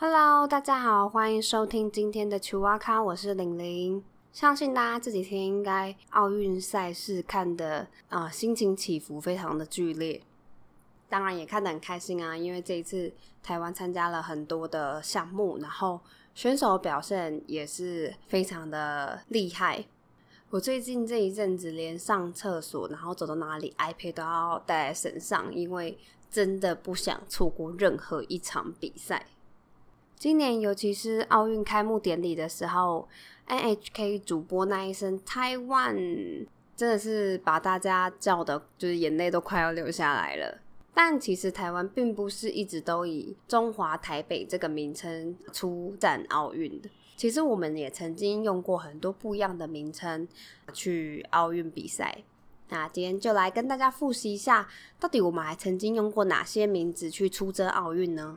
[0.00, 4.00] Hello，大家好，欢迎收听今天的球蛙咖，我是玲玲。
[4.32, 10.22] 相信大家这几天应该奥运赛事看的啊，心情起伏非常的剧烈，
[11.08, 15.98] 当然也看得很开心啊，因为这一次台湾参加了很多的项目，然后
[16.32, 19.84] 选手表现也是非常的厉害。
[20.50, 25.98] 我最近这一阵子连上厕所，然后走到哪里，iPad 都要带在身上，因为
[26.30, 29.26] 真的不想错过任何一场比赛。
[30.18, 33.08] 今年尤其是奥运开幕典礼的时候
[33.46, 35.94] ，NHK 主播那一声“台湾”，
[36.74, 40.58] 真的是把大家叫的，就是眼泪都快要流下来了。
[40.92, 46.90] 但其实台湾并不是一直都以中华台北这个名称出战奥运的。
[47.16, 50.26] 其实我们也曾经用过很多不一样的名称
[50.72, 52.24] 去奥运比赛。
[52.70, 58.36] 那今天就来跟大家复习一下，到底我们还曾经用过哪些名字去出征奥运呢？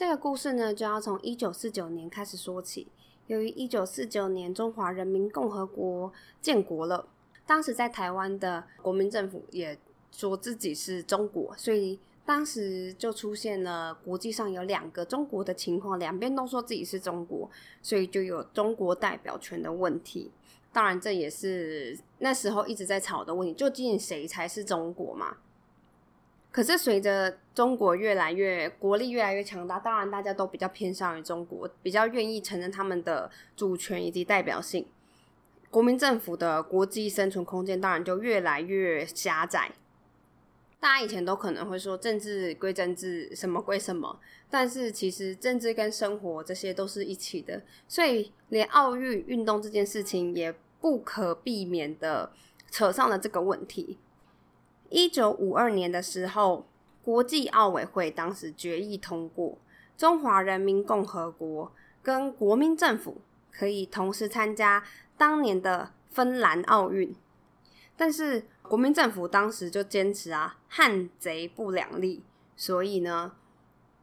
[0.00, 2.88] 这个故事呢，就要从一九四九年开始说起。
[3.26, 7.06] 由于一九四九年中华人民共和国建国了，
[7.46, 9.78] 当时在台湾的国民政府也
[10.10, 17.50] 说自己是中国，所以当时就出现了国际上有两个中国的情况，两边都说自己是中国，
[17.82, 20.30] 所以就有中国代表权的问题。
[20.72, 25.36] 当然，这也是那时候一直在吵的问题，究竟谁才是中国嘛？
[26.50, 34.86] 可是随着中国越来越国力越来越强大，当然大家都比较偏向于中国，比较愿意承认他们的主权以及代表性。
[35.70, 39.70] 国民政府的国际生存空间当然就越来越狭窄。
[40.80, 44.18] 大家以前都可能会说政治归政治，什么归什么，
[44.50, 52.32] 但是其实政治跟生活这些都是一起的，所以连奥运运动这件事情也不可避免的
[52.70, 53.98] 扯上了这个问题。
[54.90, 56.66] 一九五二年的时候，
[57.02, 59.56] 国际奥委会当时决议通过，
[59.96, 64.84] 中华人民共和国跟国民政府可以同时参加
[65.16, 67.14] 当年的芬兰奥运。
[67.96, 72.22] 但是国民政府当时就坚持啊，汉贼不两立，
[72.56, 73.32] 所以呢，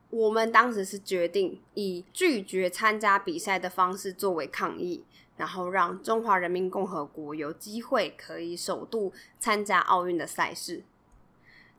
[0.10, 5.04] 我们当时是决定以拒绝参加比赛的方式作为抗议。
[5.38, 10.84] 然后让中华人民共和国有机会可以首度参加奥运的赛事。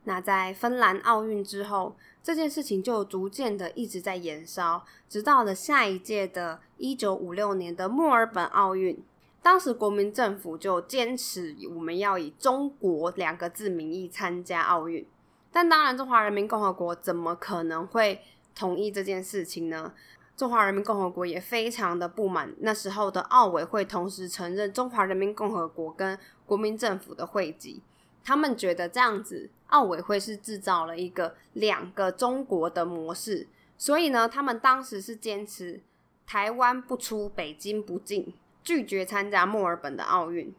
[0.05, 9.03] 那在芬兰奥运之后，这件事情就逐渐的一直在延烧，直到了下一届的一九五六年的墨尔本奥运。
[9.41, 15.05] 当时国民政府就坚持我们要以中国两个字名义参加奥运，
[15.51, 18.21] 但当然中华人民共和国怎么可能会
[18.53, 19.93] 同意这件事情呢？
[20.39, 27.83] 中华人民共和国也非常的不满，那时候的奥委会同时承认中华人民共和国跟国民政府的会籍，
[28.23, 35.81] 他们觉得这样子奥委会是制造了一个两个中国的模式，所以呢，他们当时是坚持
[36.25, 38.33] 台湾不出，北京不进，
[38.63, 40.55] 拒绝参加墨尔本的奥运。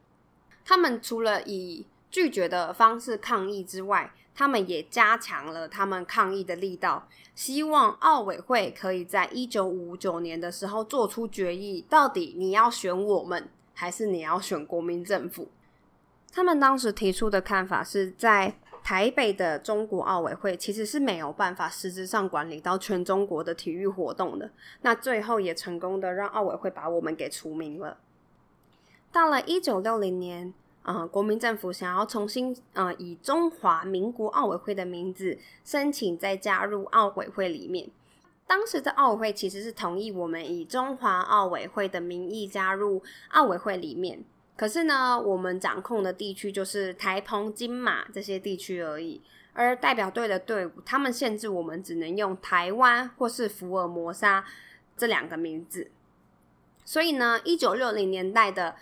[0.62, 15.48] 他们除了以拒绝的方式抗议之外，他们也加强了他们抗议的力道，希望奥委会可以在一九五九年的时候做出决议，到底你要选我们，还是你要选国民政府？
[16.32, 24.50] 他们当时提出的看法是在台北的中国奥委会其实是没有办法实质上管理到全中国的体育活动的。
[24.80, 27.98] 那最后也成功的让奥委会把我们给除名了。
[29.12, 30.54] 到了一九六零年。
[30.90, 37.88] 啊，国民政府想要重新呃以中华民国奥委会的名字申请再加入奥委会里面。
[38.46, 44.24] 当时的奥委会其实是同意我们以中华奥委会的名义加入奥委会里面，
[44.56, 49.20] 可是呢，我们掌控的地区就是台澎金马这些地区而已。
[49.52, 54.44] 而代表队的队伍，他们限制我们只能用台湾或是福尔摩沙
[54.96, 55.90] 这两个名字。
[56.84, 58.74] 所以呢，一九六零年代的。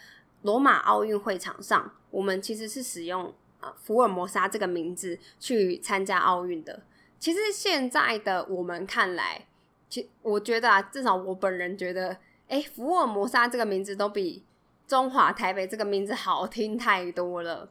[0.42, 6.82] 罗马奥运会场上，我们其实是使用呃福尔摩沙这个名字去参加奥运的。
[7.18, 9.46] 其实现在的我们看来，
[9.88, 12.16] 其我觉得啊，至少我本人觉得，
[12.48, 14.44] 哎，福尔摩沙这个名字都比
[14.86, 17.68] 中华台北这个名字好听太多了。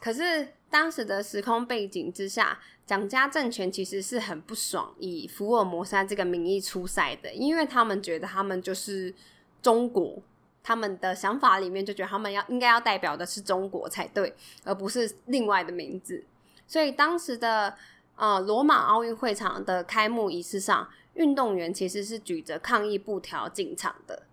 [0.00, 9.14] 可是当时的时空背景之下，蒋家政权其实是很不爽以福尔摩沙这个名义出赛的，因为他们觉得他们就是
[9.62, 10.22] 中国。
[10.68, 14.34] 他们的想法里面就觉得他们要应该要代表的是中国才对，
[14.64, 16.22] 而不是另外的名字。
[16.66, 17.74] 所以当时的
[18.16, 24.24] 呃罗马奥运会场的开幕仪式上，运动员其实是举着抗议布条进场的。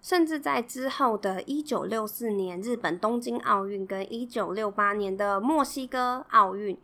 [0.00, 6.78] 甚至在之后的一九六四年日本东京奥运跟一九六八年的墨西哥奥运，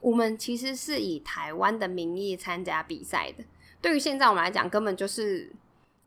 [0.00, 3.42] 我们其实是以台湾的名义参加比赛的。
[3.80, 5.50] 对于现在我们来讲，根本就是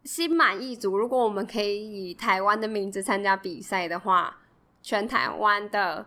[0.06, 0.98] 心满意足。
[0.98, 4.38] 如果我们可以以台湾的名字参加比赛的话，
[4.82, 6.06] 全台湾的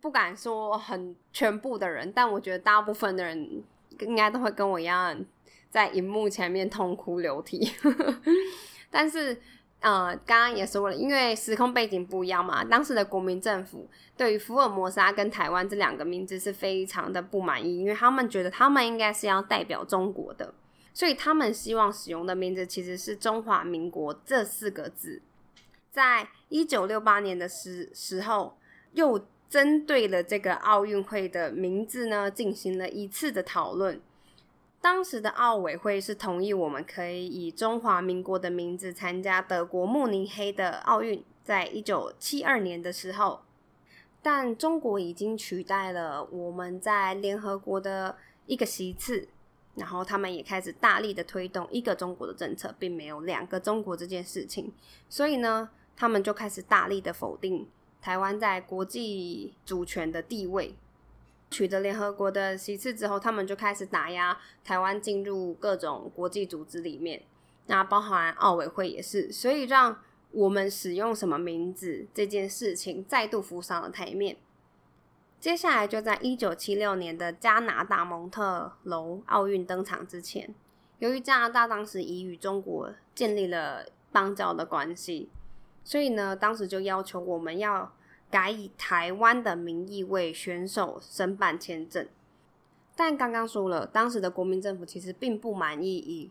[0.00, 3.62] 不敢说很全部的人，但我觉得大部分的人
[4.00, 5.16] 应该都会跟我一样，
[5.70, 7.70] 在荧幕前面痛哭流涕。
[8.90, 9.40] 但是。
[9.80, 20.52] 呃，刚刚也说了，因为时空背景不一样嘛，当时的国民政府对于福尔摩沙跟台湾这两个名字是非常的不满意，因为他们觉得他们应该是要代表中国的，
[20.98, 25.22] 所以他们希望使用的名字其实是中华民国这四个字。
[25.92, 28.58] 在一九六八年的时时候，
[28.94, 34.00] 又针对了这个奥运会的名字呢，进行了一次的讨论。
[34.80, 43.42] 当时的奥委会是同意我们可以以中华民国的名字参加德国慕尼黑的奥运，在一九七二年的时候，
[44.20, 48.16] 但中国已经取代了我们在联合国的
[48.46, 49.28] 一个席次，
[49.78, 54.72] 然后他们也开始大力的推动一个中国的政策，并没有两个中国这件事情，
[55.08, 57.66] 所以呢，他们就开始大力的否定
[58.02, 60.74] 台湾在国际主权的地位。
[61.50, 67.22] 取得联合国的席次之后，他们就开始打压台湾进入各种国际组织里面，
[67.68, 69.98] 那包含奥委会也是，所以让
[70.32, 74.36] 我们使用什么名字这件事情再度浮上了台面。
[75.40, 80.54] 接下来就在一九七六年的加拿大蒙特楼奥运登场之前，
[80.98, 85.28] 由于加拿大当时已与中国建立了邦交的关系，
[85.84, 87.92] 所以呢，当时就要求我们要。
[88.30, 92.06] 改以台湾的名义为选手申办签证，
[92.94, 96.30] 但刚刚说了，当时的国民政府其实并不满意以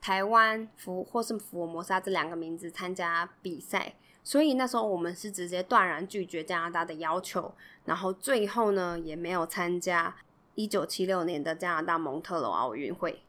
[0.00, 3.94] 台湾福或是福尔摩沙这两个名字参加比赛，
[4.26, 10.16] 所以那时候我们是直接断然拒绝加拿大的要求，然后最后呢也没有参加
[10.56, 13.22] 一九七六年的加拿大蒙特罗奥运会。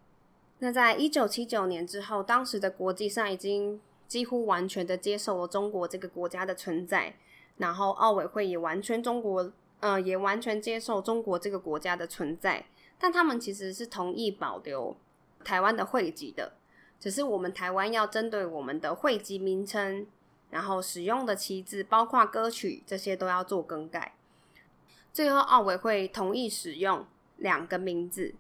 [0.57, 7.13] 那在一九七九年之后，当时的国际上已经几乎完全的接受了中国这个国家的存在。
[7.57, 12.65] 然后奥委会也完全中国，呃，也完全接受中国这个国家的存在，
[12.97, 14.97] 但他们其实是同意保留
[15.43, 16.53] 台湾的会籍的，
[16.99, 20.07] 只是我们台湾要针对我们的会籍名称，
[20.49, 24.15] 然后使用的旗帜，包括歌曲这些都要做更改。
[25.11, 27.05] 最后奥委会同意使用
[27.37, 28.35] 两个名字，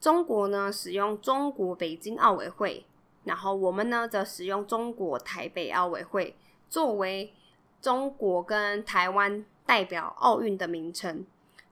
[0.00, 2.86] 中国呢使用中国北京奥委会，
[3.24, 6.36] 然后我们呢则使用中国台北奥委会
[6.68, 7.32] 作为。
[7.78, 11.24] 中国跟台湾代表奥运的名称，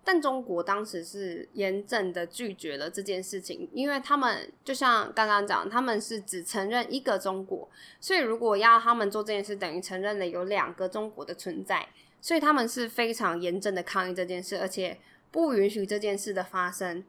[0.06, 7.67] 但中国当时是严正的拒绝了这件事情，因为他们就像刚刚讲，他们是只承认一个中国，
[8.01, 11.89] 所以如果要他们做这件事，等于承认了有两个中国的存在，
[12.21, 14.99] 所以他们是非常严正的抗议这件事，而且
[15.31, 17.03] 不允许这件事的发生。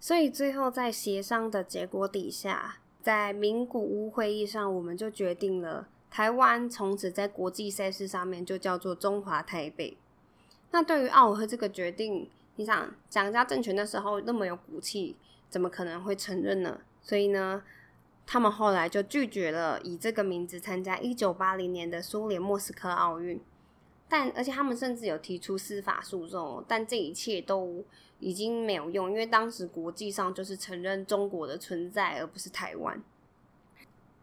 [0.00, 5.86] 所以最后在协商的结果底下，在名古屋会议上，我们就决定了。
[6.10, 9.96] 台湾从此在国际赛事上面就叫做中华台北。
[10.70, 15.16] 那对于奥委会这个决定，你想蒋家政权的时候那么有骨气，
[15.48, 16.80] 怎么可能会承认呢？
[17.00, 17.62] 所以呢，
[18.26, 23.40] 他们后来就拒绝了以这个名字参加一九八零年的苏联莫斯科奥运。
[24.10, 27.84] 但而且他们甚至有提出司法诉讼，但这一切都
[28.20, 33.02] 已经没有用，因为当时国际上就是承认中国的存在，而不是台湾。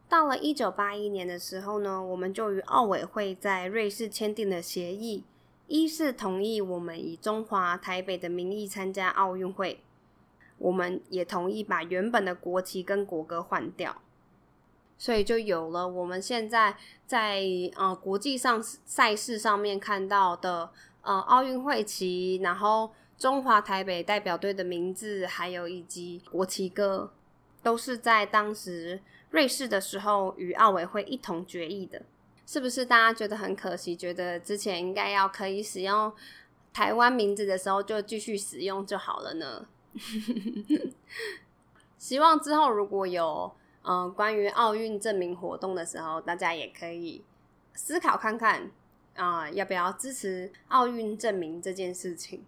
[0.09, 5.23] 到了一九八一年的时候呢，我们就与奥委会在瑞士签订了协议，
[5.67, 9.81] 一是同意我们以中华台北的名义参加奥运会，
[10.57, 14.01] 我们也同意把原本的国旗跟国歌换掉，
[14.97, 16.75] 所以就有了我们现在
[17.07, 17.43] 在
[17.75, 20.69] 呃国际上赛事上面看到的
[21.01, 27.11] 呃奥运会旗，然后中华台北代表队的名字，还有以及国旗歌，
[27.61, 29.01] 都是在当时。
[29.31, 32.03] 瑞士的时候与奥委会一同决议的，
[32.45, 33.95] 是不是大家觉得很可惜？
[33.95, 36.13] 觉得之前应该要可以使用
[36.71, 39.67] 台湾名字的时候就继续使用就好了呢？
[41.97, 47.23] 希望之后如果有嗯关于奥运证明活动的时候，大家也可以
[47.73, 48.69] 思考看看
[49.15, 52.45] 啊，要不要支持奥运证明这件事情？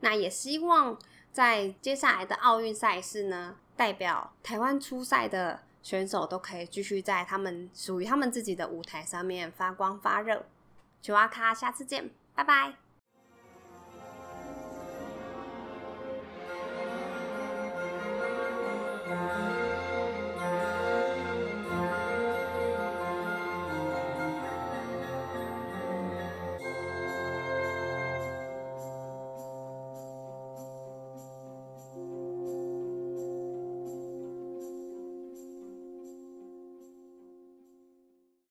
[0.00, 0.96] 那也希望
[1.32, 5.60] 在接下来的奥运赛事呢，代表台湾出赛的。
[5.82, 10.46] 选手都可以继续在他们属于他们自己的舞台上面发光发热。
[11.00, 12.81] 九阿卡，下次见，拜拜。